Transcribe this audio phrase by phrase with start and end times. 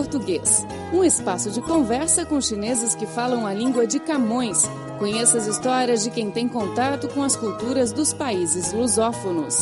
[0.00, 4.64] Português, um espaço de conversa com chineses que falam a língua de Camões.
[4.98, 9.56] Conheça as histórias de quem tem contato com as culturas dos países lusófonos.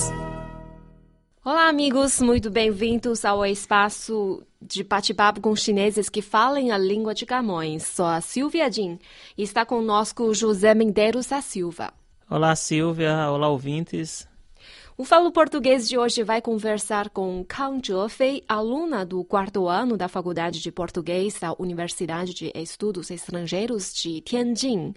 [1.44, 7.26] Olá, amigos, muito bem-vindos ao espaço de bate-papo com chineses que falam a língua de
[7.26, 7.82] Camões.
[7.82, 8.96] Sou a Silvia Jin
[9.36, 11.92] e está conosco José Mendeiros da Silva.
[12.30, 13.28] Olá, Silvia.
[13.28, 14.27] Olá, ouvintes.
[15.00, 20.08] O Falo Português de hoje vai conversar com Kang Zhefei, aluna do quarto ano da
[20.08, 24.92] Faculdade de Português da Universidade de Estudos Estrangeiros de Tianjin.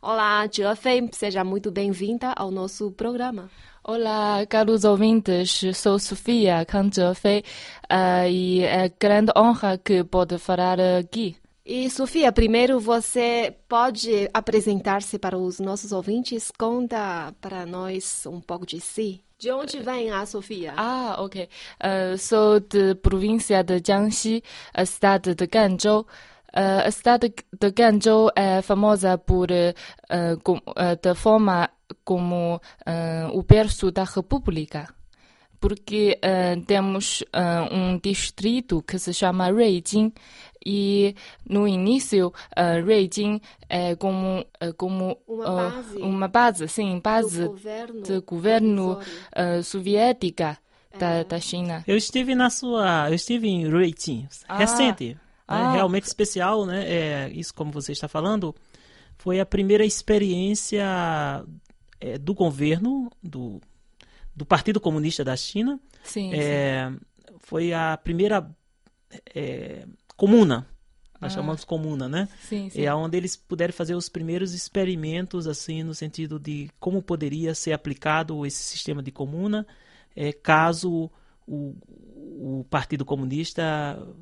[0.00, 3.50] Olá, Zhefei, seja muito bem-vinda ao nosso programa.
[3.84, 7.44] Olá, caros ouvintes, sou Sofia Kang Zhefei
[7.92, 11.36] uh, e é grande honra que pode falar aqui.
[11.62, 16.50] E, Sofia, primeiro você pode apresentar-se para os nossos ouvintes?
[16.58, 19.22] Conta para nós um pouco de si.
[19.42, 20.72] De onde vem a Sofia?
[20.76, 21.48] Ah, ok.
[21.82, 24.40] Uh, sou de província de Jiangxi,
[24.72, 26.02] a cidade de Ganzhou.
[26.54, 30.60] Uh, a cidade de Ganzhou é famosa por uh, com,
[31.02, 31.68] da forma
[32.04, 32.60] como
[33.32, 34.86] o berço da República
[35.62, 40.12] porque uh, temos uh, um distrito que se chama Ruijin
[40.64, 41.14] e
[41.48, 48.02] no início uh, Ruijin é como uh, como uma base, uma base sim base governo,
[48.02, 48.98] de governo
[49.62, 50.58] soviética
[50.98, 51.24] da, é.
[51.24, 51.82] da China.
[51.86, 54.58] Eu estive na sua, eu estive em Ruijin, Ah.
[54.58, 55.20] recente, né?
[55.46, 55.72] Ah.
[55.72, 56.84] realmente especial, né?
[56.88, 58.54] É, isso como você está falando,
[59.18, 60.84] foi a primeira experiência
[62.00, 63.60] é, do governo do
[64.34, 65.78] do Partido Comunista da China.
[66.02, 66.34] Sim, sim.
[66.34, 66.90] É,
[67.40, 68.50] foi a primeira
[69.34, 70.66] é, comuna,
[71.20, 71.36] nós Ah.
[71.36, 72.28] chamamos comuna, né?
[72.48, 72.82] sim, sim.
[72.82, 77.72] É onde eles puderam fazer os primeiros experimentos, assim, no sentido de como poderia ser
[77.72, 79.66] aplicado esse sistema de comuna,
[80.16, 81.10] é, caso
[81.46, 81.74] o,
[82.60, 83.62] o Partido Comunista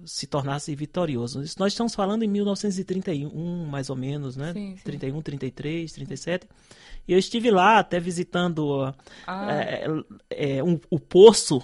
[0.05, 1.43] se tornasse vitorioso.
[1.43, 4.53] Isso nós estamos falando em 1931, mais ou menos, né?
[4.53, 4.83] Sim, sim.
[4.85, 6.47] 31, 33, 37.
[7.09, 8.95] E eu estive lá até visitando
[9.27, 9.53] Ah.
[9.53, 9.87] é,
[10.31, 11.63] é, um- o poço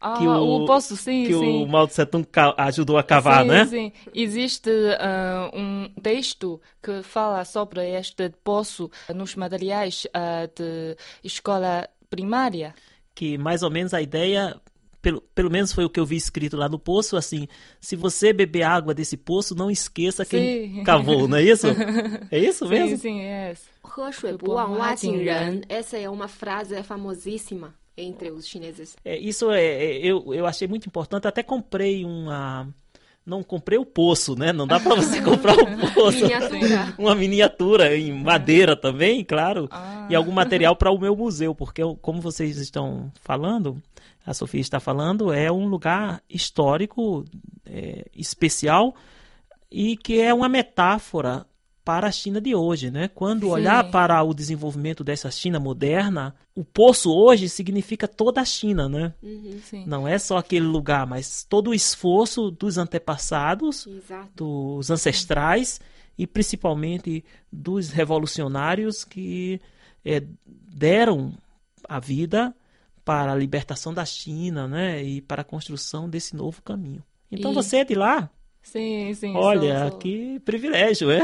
[0.00, 1.64] Ah, que o- o poço, sim, que sim.
[1.64, 3.64] o Mao Tse Tung ca- ajudou a cavar, sim, né?
[3.64, 4.70] Sim, existe
[5.00, 12.74] ah, um texto que fala sobre este poço nos materiais ah, de escola primária.
[13.14, 14.60] que mais ou menos a ideia,
[15.00, 17.46] pelo, pelo menos foi o que eu vi escrito lá no poço, assim,
[17.80, 20.82] se você beber água desse poço, não esqueça quem Sim.
[20.84, 21.66] cavou, não é isso?
[22.30, 22.96] É isso Sim, mesmo?
[22.98, 23.54] sim, é.
[23.82, 25.62] 喝水不忘挖井人.
[25.68, 28.95] Essa é uma frase famosíssima entre os chineses.
[29.03, 32.67] É, isso é, é, eu, eu achei muito importante, até comprei uma...
[33.25, 34.51] Não comprei o poço, né?
[34.51, 36.23] Não dá pra você comprar o poço.
[36.23, 36.95] Miniatura.
[36.97, 39.67] Uma miniatura em madeira também, claro.
[39.69, 40.07] Ah.
[40.09, 43.79] E algum material para o meu museu, porque como vocês estão falando,
[44.25, 47.23] a Sofia está falando, é um lugar histórico
[47.65, 48.95] é, especial
[49.71, 51.45] e que é uma metáfora
[51.89, 53.07] para a China de hoje, né?
[53.07, 53.51] Quando Sim.
[53.51, 59.11] olhar para o desenvolvimento dessa China moderna, o poço hoje significa toda a China, né?
[59.63, 59.85] Sim.
[59.87, 64.29] Não é só aquele lugar, mas todo o esforço dos antepassados Exato.
[64.35, 65.81] dos ancestrais
[66.15, 69.59] e principalmente dos revolucionários que
[70.05, 71.33] eh, deram
[71.87, 72.55] a vida
[73.03, 77.01] para a libertação da China, né, e para a construção desse novo caminho.
[77.31, 78.29] Então E- você é de lá?
[78.61, 79.35] Sim, sim.
[79.35, 81.19] Olha, sou- sou- que privilégio, é?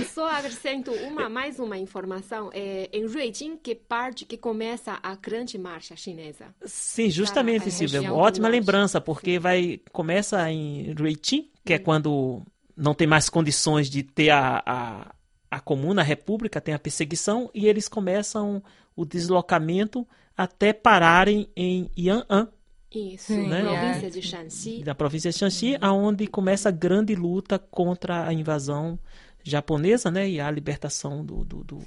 [0.00, 2.50] E só acrescento uma, mais uma informação.
[2.52, 6.54] É, em Ruijin, que parte que começa a grande marcha chinesa.
[6.64, 8.12] Sim, justamente, Silvia.
[8.12, 12.42] Ótima lembrança, porque vai começa em Ruichi, que é quando
[12.76, 15.14] não tem mais condições de ter a, a,
[15.50, 18.62] a comuna, a república, tem a perseguição, e eles começam
[18.96, 22.48] o deslocamento até pararem em Yan'an,
[22.94, 23.62] Isso, né?
[23.62, 24.82] província de Shanxi.
[24.84, 28.98] da província de Shanxi, aonde começa a grande luta contra a invasão
[29.44, 31.78] japonesa, né, e a libertação do, do, do,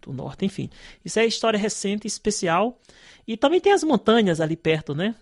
[0.00, 0.70] do norte, enfim.
[1.04, 2.78] Isso é história recente, especial,
[3.26, 5.14] e também tem as montanhas ali perto, né?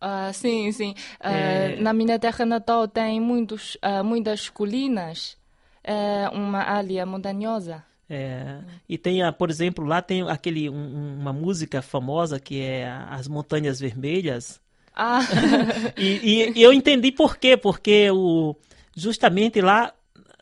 [0.00, 0.94] Ah, sim, sim.
[1.20, 1.76] Ah, É.
[1.80, 5.36] Na minha terra natal tem muitos, ah, muitas colinas.
[5.84, 7.84] É uma área montanhosa.
[8.08, 12.86] É, e tem, a, por exemplo, lá tem aquele, um- uma música famosa que é
[13.08, 14.60] As Montanhas Vermelhas.
[14.94, 15.20] Ah,
[15.96, 18.54] E, e- eu entendi por quê, porque o,
[18.96, 19.92] justamente lá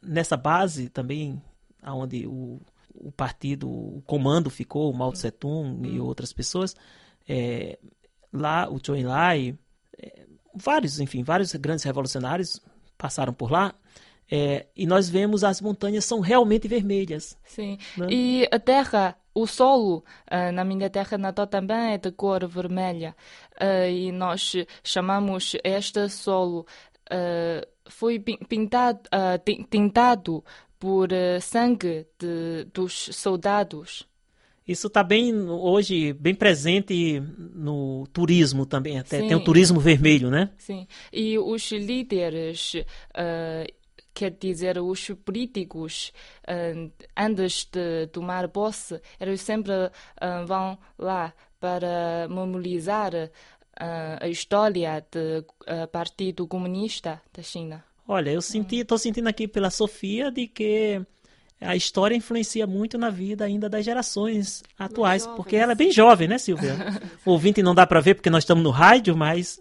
[0.03, 1.41] nessa base também,
[1.85, 2.61] onde o,
[2.95, 6.75] o partido, o comando ficou, o Mao Tse Tung e outras pessoas,
[7.29, 7.79] é,
[8.33, 9.57] lá o Zhou Enlai,
[9.99, 12.61] é, vários, enfim, vários grandes revolucionários
[12.99, 13.75] passaram por lá.
[14.31, 17.37] É, e nós vemos as montanhas são realmente vermelhas.
[17.45, 17.79] sim.
[17.97, 18.07] Né?
[18.11, 23.17] E a terra, o solo, ah, na minha terra natal também é de cor vermelha.
[23.59, 24.55] Ah, e nós
[24.85, 26.67] chamamos este solo
[27.11, 29.01] uh, foi pintado,
[29.69, 30.45] tintado
[30.79, 31.09] por
[31.41, 34.09] sangue de, dos soldados.
[34.67, 37.21] Isso está bem hoje bem presente
[37.55, 39.27] no turismo também, até Sim.
[39.27, 40.51] tem o turismo vermelho, né?
[40.59, 40.87] Sim.
[41.13, 43.80] E os líderes, uh,
[44.15, 46.13] quer dizer, os políticos,
[46.49, 53.13] uh, antes de tomar posse, eles sempre uh, vão lá para memorizar
[54.21, 57.83] a história do Partido Comunista da China.
[58.07, 61.01] Olha, eu senti, estou sentindo aqui pela Sofia de que
[61.61, 66.27] a história influencia muito na vida ainda das gerações atuais, porque ela é bem jovem,
[66.27, 66.75] né, Silvia?
[67.25, 69.61] o ouvinte não dá para ver porque nós estamos no rádio, mas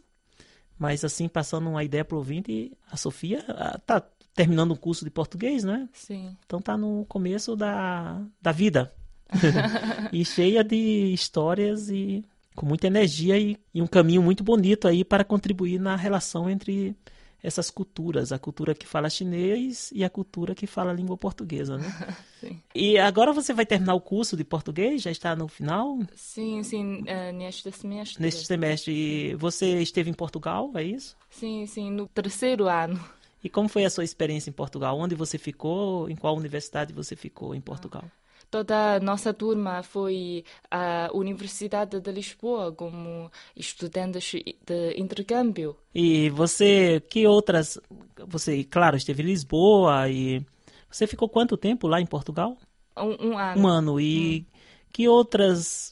[0.78, 3.46] mas assim passando uma ideia para o ouvinte, a Sofia
[3.78, 4.01] está
[4.39, 5.89] terminando um curso de português, né?
[5.91, 6.33] Sim.
[6.45, 8.94] Então está no começo da, da vida.
[10.13, 12.24] e cheia de histórias e
[12.56, 16.95] com muita energia e, e um caminho muito bonito aí para contribuir na relação entre
[17.44, 22.15] essas culturas, a cultura que fala chinês e a cultura que fala língua portuguesa, né?
[22.39, 22.62] sim.
[22.74, 25.01] E agora você vai terminar o curso de português?
[25.01, 26.00] Já está no final?
[26.15, 28.21] Sim, sim, uh, neste semestre.
[28.21, 28.94] Neste semestre.
[28.94, 31.18] E você esteve em Portugal, é isso?
[31.30, 32.97] Sim, sim, no terceiro ano.
[33.44, 34.97] E como foi a sua experiência em Portugal?
[34.97, 36.09] Onde você ficou?
[36.09, 38.03] Em qual universidade você ficou em Portugal?
[38.51, 44.31] Toda a nossa turma foi à Universidade de Lisboa como estudantes
[44.65, 45.75] de intercâmbio.
[45.94, 47.80] E você, que outras.
[48.27, 50.44] Você, claro, esteve em Lisboa e.
[50.89, 52.57] Você ficou quanto tempo lá em Portugal?
[52.97, 53.62] Um, um ano.
[53.62, 54.00] Um ano.
[54.00, 54.59] E hum.
[54.91, 55.91] que outras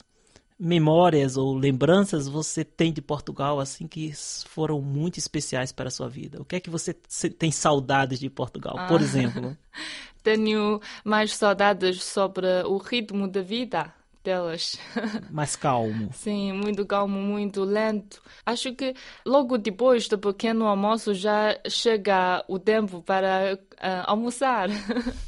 [0.59, 4.11] memórias ou lembranças você tem de Portugal assim que
[4.47, 6.41] foram muito especiais para a sua vida?
[6.41, 8.87] O que é que você tem saudades de Portugal, ah.
[8.87, 9.55] por exemplo?
[10.23, 13.93] tenho mais saudades sobre o ritmo da vida
[14.27, 14.77] delas.
[15.31, 16.09] Mais calmo.
[16.11, 18.21] Sim, muito calmo, muito lento.
[18.45, 18.93] Acho que
[19.25, 24.67] logo depois do pequeno almoço já chega o tempo para uh, almoçar.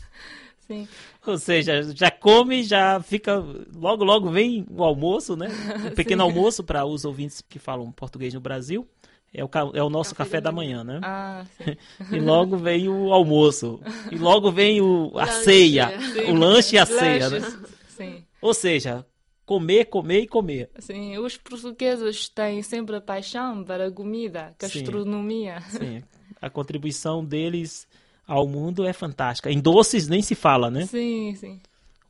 [0.69, 0.87] Sim.
[1.25, 3.43] Ou seja, já come, já fica.
[3.75, 5.47] Logo, logo vem o almoço, né?
[5.91, 8.87] Um pequeno almoço para os ouvintes que falam português no Brasil.
[9.33, 10.99] É o, é o nosso café, café da manhã, né?
[11.03, 11.75] Ah, sim.
[12.15, 13.79] e logo vem o almoço.
[14.11, 15.99] E logo vem o, a lanche, ceia.
[15.99, 16.31] Sim.
[16.31, 17.39] O lanche e a ceia, né?
[17.87, 18.23] Sim.
[18.41, 19.05] Ou seja,
[19.45, 20.69] comer, comer e comer.
[20.79, 25.61] Sim, os portugueses têm sempre a paixão para a comida, gastronomia.
[25.69, 26.03] Sim, sim.
[26.39, 27.87] a contribuição deles
[28.29, 29.51] ao mundo é fantástica.
[29.51, 30.85] Em doces nem se fala, né?
[30.85, 31.59] Sim, sim.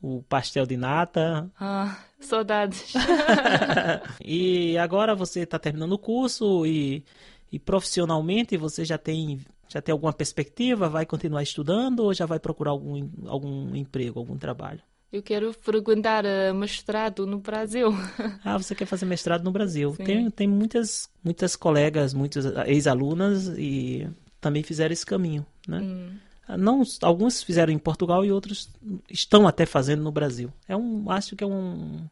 [0.02, 1.50] O pastel de nata.
[1.58, 2.92] Ah, Saudades.
[4.22, 7.02] e agora você está terminando o curso e,
[7.50, 10.88] e profissionalmente você já tem já tem alguma perspectiva?
[10.88, 14.80] Vai continuar estudando ou já vai procurar algum, algum emprego, algum trabalho?
[15.12, 17.92] Eu quero frequentar uh, mestrado no Brasil.
[18.44, 19.94] ah, você quer fazer mestrado no Brasil?
[19.96, 24.08] Tem, tem muitas, muitas colegas, muitas ex-alunas e
[24.40, 25.80] também fizeram esse caminho, né?
[25.80, 26.16] Hum.
[26.58, 28.68] Não, alguns fizeram em Portugal e outros
[29.08, 30.52] estão até fazendo no Brasil.
[30.66, 32.04] É um, acho que é um,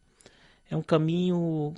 [0.71, 1.75] é um caminho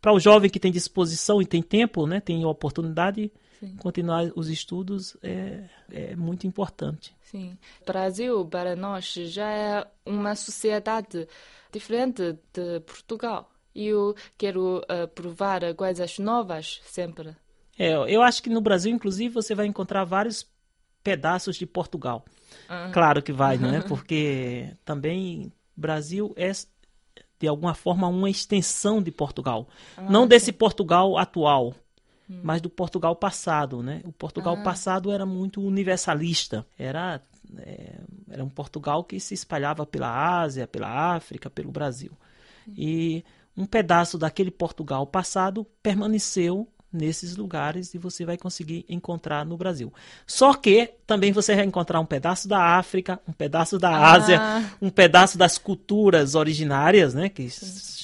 [0.00, 3.76] para o jovem que tem disposição e tem tempo, né, tem oportunidade, Sim.
[3.76, 7.16] continuar os estudos é, é muito importante.
[7.22, 7.56] Sim,
[7.86, 11.26] Brasil para nós já é uma sociedade
[11.72, 13.50] diferente de Portugal.
[13.74, 17.36] E eu quero uh, provar coisas novas sempre.
[17.78, 20.46] É, eu acho que no Brasil, inclusive, você vai encontrar vários
[21.02, 22.24] pedaços de Portugal.
[22.68, 22.90] Ah.
[22.92, 23.80] Claro que vai, não é?
[23.86, 26.50] Porque também Brasil é
[27.38, 31.74] de alguma forma uma extensão de Portugal, ah, não desse Portugal atual,
[32.28, 32.40] hum.
[32.42, 34.00] mas do Portugal passado, né?
[34.04, 34.62] O Portugal ah.
[34.62, 37.20] passado era muito universalista, era
[37.58, 42.12] é, era um Portugal que se espalhava pela Ásia, pela África, pelo Brasil.
[42.66, 42.72] Hum.
[42.76, 43.24] E
[43.56, 49.92] um pedaço daquele Portugal passado permaneceu nesses lugares e você vai conseguir encontrar no Brasil.
[50.26, 54.70] Só que também você vai encontrar um pedaço da África, um pedaço da Ásia, ah.
[54.80, 57.48] um pedaço das culturas originárias, né, que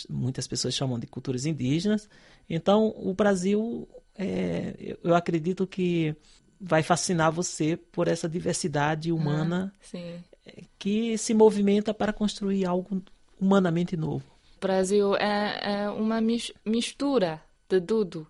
[0.08, 2.08] muitas pessoas chamam de culturas indígenas.
[2.48, 6.14] Então, o Brasil, é, eu acredito que
[6.60, 13.02] vai fascinar você por essa diversidade humana ah, que se movimenta para construir algo
[13.40, 14.24] humanamente novo.
[14.58, 16.20] O Brasil é, é uma
[16.64, 18.26] mistura de tudo.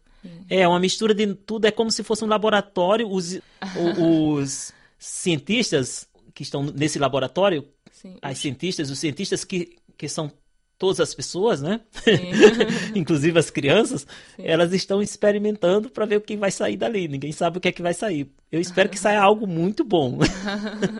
[0.49, 1.67] É, uma mistura de tudo.
[1.67, 3.09] É como se fosse um laboratório.
[3.09, 3.39] Os,
[3.99, 8.17] os cientistas que estão nesse laboratório, Sim.
[8.23, 10.31] as cientistas, os cientistas que, que são
[10.79, 11.81] todas as pessoas, né?
[12.95, 14.43] Inclusive as crianças, Sim.
[14.45, 17.07] elas estão experimentando para ver o que vai sair dali.
[17.07, 18.29] Ninguém sabe o que é que vai sair.
[18.51, 20.19] Eu espero que saia algo muito bom.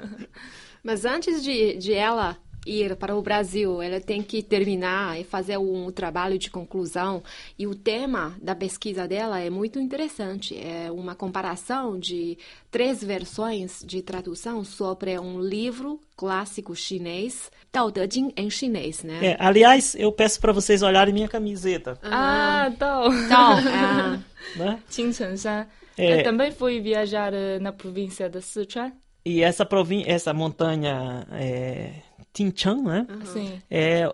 [0.85, 5.59] Mas antes de, de ela ir para o Brasil, ela tem que terminar e fazer
[5.59, 7.23] um trabalho de conclusão.
[7.59, 10.57] E o tema da pesquisa dela é muito interessante.
[10.57, 12.39] É uma comparação de
[12.71, 19.19] três versões de tradução sobre um livro clássico chinês, Tao Te Ching em chinês, né?
[19.23, 21.99] É, aliás, eu peço para vocês olharem minha camiseta.
[22.03, 23.13] Ah, Dao.
[23.13, 24.19] Então, ah,
[24.57, 24.79] Né?
[24.91, 25.67] Qingchengshan.
[25.97, 26.21] É.
[26.21, 28.93] Eu também fui viajar eh, na província de Sichuan.
[29.25, 31.93] E essa, provin essa montanha é,
[32.33, 33.07] Tinchang, né?
[33.33, 33.61] Sim.
[33.71, 34.13] É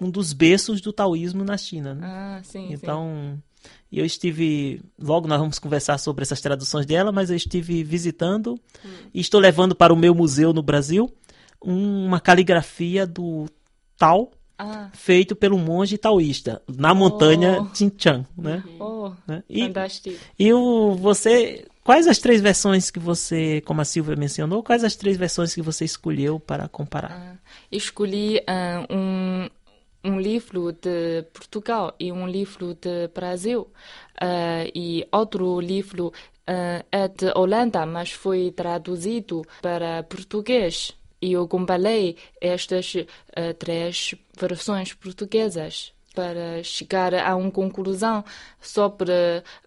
[0.00, 2.06] um dos berços do taoísmo na China, né?
[2.06, 2.72] Ah, sim, sim.
[2.72, 3.36] Então,
[3.92, 4.80] eu estive.
[5.00, 8.58] Logo nós vamos conversar sobre essas traduções dela, mas eu estive visitando
[9.12, 11.12] e estou levando para o meu museu no Brasil
[11.60, 13.46] uma caligrafia do
[13.98, 17.64] Tao Ah, feito pelo monge taoísta na montanha Oh.
[17.72, 18.62] Tinchang, né?
[18.78, 19.42] oh, Né?
[19.50, 20.16] E, fantástico.
[20.38, 21.66] e o, você.
[21.88, 25.62] Quais as três versões que você, como a Silvia mencionou, quais as três versões que
[25.62, 27.10] você escolheu para comparar?
[27.10, 27.36] Ah,
[27.72, 29.48] escolhi ah, um,
[30.04, 33.68] um livro de Portugal e um livro de Brasil.
[34.20, 36.12] Ah, e outro livro
[36.46, 40.92] é de Holanda, mas foi traduzido para português.
[41.22, 42.96] E eu comparei estas
[43.58, 48.24] três versões portuguesas para chegar a uma conclusão
[48.60, 49.12] sobre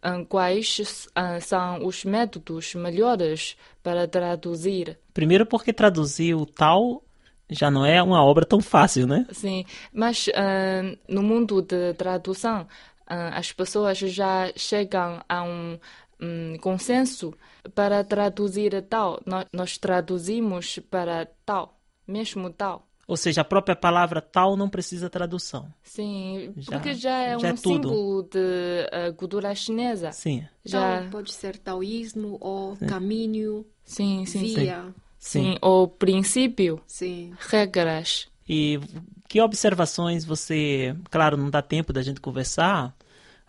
[0.02, 5.00] ah, quais ah, são os métodos melhores para traduzir.
[5.14, 7.04] Primeiro porque traduzir o Tao
[7.50, 9.26] já não é uma obra tão fácil, né?
[9.32, 12.68] Sim, mas ah, no mundo de tradução,
[13.06, 15.78] as pessoas já chegam a um,
[16.22, 17.34] hum, consenso
[17.76, 19.20] para traduzir tal.
[19.26, 22.88] Nós, nós traduzimos para tal, mesmo tal.
[23.12, 25.68] Ou seja, a própria palavra Tao não precisa tradução.
[25.84, 27.90] Sim, Já- porque já é já é um tudo.
[27.90, 30.14] símbolo de cultura chinesa.
[30.14, 34.56] Sim, Já, Tao pode ser taoísmo ou caminho, sim, sim, sim.
[34.56, 34.96] via.
[35.20, 37.34] Sim, o princípio, Sim.
[37.50, 38.30] regras.
[38.48, 38.80] E
[39.28, 40.96] que observações você.
[41.10, 42.96] Claro, não dá tempo da gente conversar,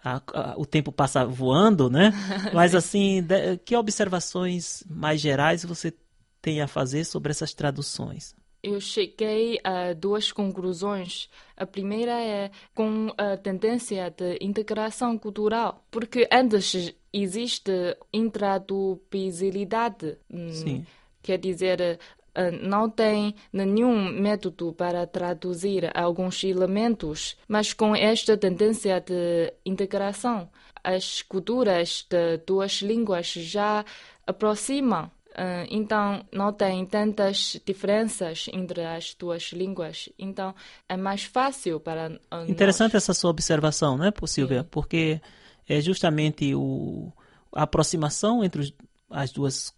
[0.04, 2.10] a- a- o tempo passa voando, né?
[2.52, 5.94] Mas assim, de- que observações mais gerais você
[6.42, 8.34] tem a fazer sobre essas traduções?
[8.62, 11.28] Eu cheguei a duas conclusões.
[11.56, 17.72] A primeira é com a tendência de integração cultural, porque antes existe
[18.12, 20.16] intraduzibilidade.
[20.32, 20.86] Hum, Sim.
[21.20, 21.98] Quer dizer,
[22.34, 30.48] eh, não tem nenhum método para traduzir alguns elementos, mas com esta tendência de integração,
[30.82, 33.84] as culturas de duas línguas já
[34.26, 35.10] aproximam.
[35.34, 40.08] Eh, Então, não tem tantas diferenças entre as duas línguas.
[40.18, 40.54] Então,
[40.88, 43.02] é mais fácil para eh, Interessante nós.
[43.02, 44.64] essa sua observação, né, pô, Silvia?
[44.64, 45.20] Porque
[45.68, 47.12] é justamente o,
[47.54, 48.74] a aproximação entre os-
[49.10, 49.74] as duas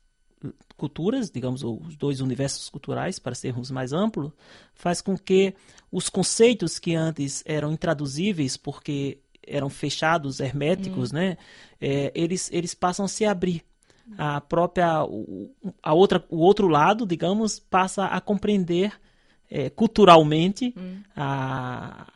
[0.77, 4.33] culturas, digamos, os dois universos culturais, para sermos mais amplos,
[4.75, 5.55] faz com que
[5.91, 11.37] os conceitos que antes eram intraduzíveis porque eram fechados, herméticos, né,
[11.81, 13.63] é, eles, eles passam a se abrir.
[14.19, 15.51] A própria, o,
[15.83, 18.93] a outra, o outro lado, digamos, passa a compreender
[19.51, 20.75] é, culturalmente
[21.17, 22.07] a,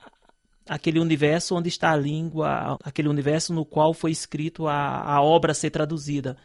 [0.68, 5.52] aquele universo onde está a língua, aquele universo no qual foi escrito a, a obra
[5.52, 6.36] a ser traduzida.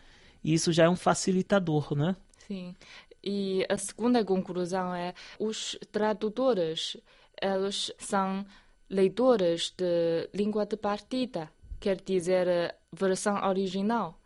[0.44, 2.16] E isso já é um facilitador, né?
[2.48, 2.76] Sim.
[3.24, 6.98] E a segunda conclusão é os tradutores,
[7.42, 8.46] eles são
[8.90, 14.20] leitores de língua de partida, quer dizer, a versão original.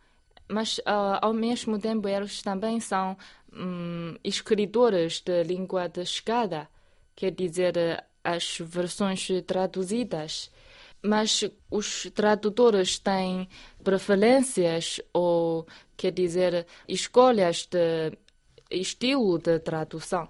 [0.50, 3.18] Mas, ah, ao mesmo tempo, eles também são
[3.54, 6.70] hum, escritores de língua de chegada,
[7.16, 10.51] quer dizer, eh, as versões traduzidas.
[11.01, 13.48] Mas os tradutores têm
[13.84, 18.12] preferências ou, quer dizer, escolhas de
[18.72, 20.30] estilo de tradução.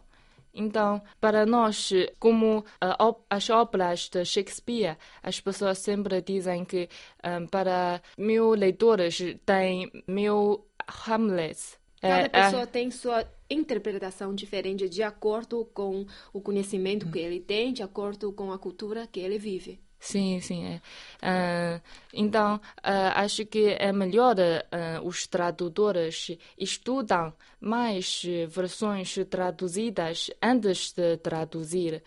[0.58, 2.66] Então, para nós, como
[3.00, 6.90] ó- as obras de Shakespeare, as pessoas sempre dizem que
[7.24, 10.66] ah, para mil leitores tem mil
[11.08, 11.78] Hamlets.
[12.02, 17.40] Cada É, é- pessoa tem sua interpretação diferente de acordo com o conhecimento que ele
[17.40, 19.80] tem, de acordo com a cultura que ele vive.
[20.00, 20.66] Sim, sim.
[20.66, 20.82] É.
[21.22, 21.82] Ah,
[22.13, 31.18] então, ah, acho que é melhor ah, os tradutores estudam mais versões traduzidas antes de
[31.18, 32.04] traduzir.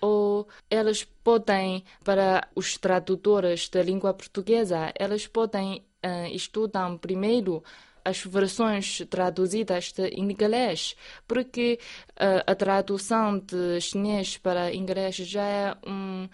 [0.00, 5.84] Ou eles podem, para os tradutores da língua portuguesa, eles podem
[6.32, 7.62] estudar primeiro
[8.04, 10.96] as versões traduzidas de inglês,
[11.28, 11.78] porque
[12.16, 16.28] a tradução de chinês para inglês já é um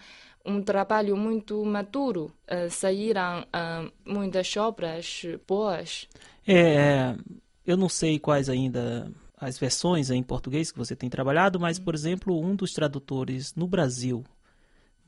[0.49, 2.31] um trabalho muito maduro.
[2.49, 6.07] Uh, saíram uh, muitas obras boas.
[6.47, 7.15] É,
[7.65, 11.95] eu não sei quais ainda as versões em português que você tem trabalhado, mas, por
[11.95, 14.23] exemplo, um dos tradutores no Brasil,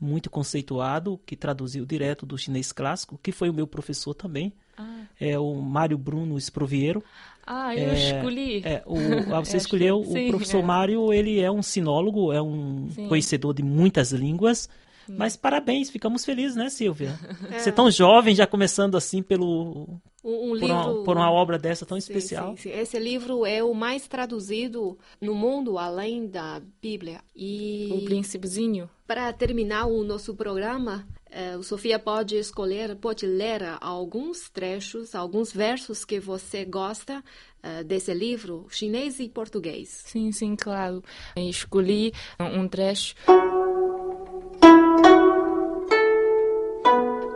[0.00, 5.04] muito conceituado, que traduziu direto do chinês clássico, que foi o meu professor também, ah.
[5.20, 7.04] é o Mário Bruno Esproviero.
[7.46, 8.62] Ah, eu é, escolhi.
[8.64, 8.96] É, o,
[9.44, 10.62] você escolheu, sim, o professor é.
[10.62, 13.08] Mário, ele é um sinólogo, é um sim.
[13.08, 14.68] conhecedor de muitas línguas,
[15.08, 17.18] mas parabéns, ficamos felizes, né, Silvia?
[17.50, 17.58] É.
[17.58, 20.00] Você é tão jovem, já começando assim pelo.
[20.24, 20.74] Um, um por, livro...
[20.74, 22.56] uma, por, uma, obra dessa tão sim, especial.
[22.56, 22.78] Sim, sim.
[22.78, 27.20] Esse livro é o mais traduzido no mundo, além da Bíblia.
[27.34, 27.90] E...
[27.92, 28.88] O Príncipezinho.
[29.06, 35.52] Para terminar o nosso programa, eh, o Sofia pode escolher, pode ler alguns trechos, alguns
[35.52, 37.22] versos que você gosta
[37.62, 39.88] eh, desse livro, chinês e português.
[40.06, 41.02] Sim, sim, claro.
[41.36, 43.14] Escolhi um trecho.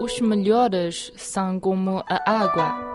[0.05, 2.91] Os melhores são como a água.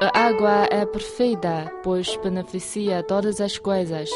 [0.00, 4.10] A água é perfeita, pois beneficia todas as coisas.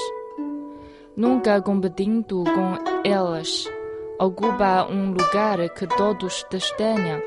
[1.16, 3.70] Nunca competindo com elas,
[4.18, 7.20] ocupa um lugar que todos desdenham.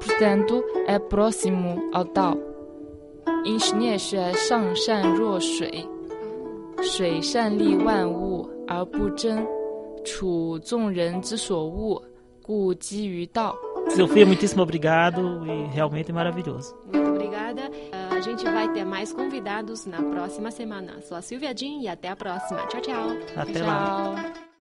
[0.00, 2.36] Portanto, é próximo ao tal.
[3.44, 5.88] 因孽是上善若水，
[6.82, 9.46] 水善利万物而不争，
[10.04, 12.02] 处众人之所恶，
[12.42, 13.56] 故几于道。
[13.89, 16.75] Sofia, muitíssimo obrigado e realmente maravilhoso.
[16.91, 17.69] Muito obrigada.
[18.09, 21.01] A gente vai ter mais convidados na próxima semana.
[21.01, 22.65] Sou a Silvia Jean e até a próxima.
[22.67, 23.09] Tchau, tchau.
[23.35, 23.67] Até tchau.
[23.67, 24.50] lá.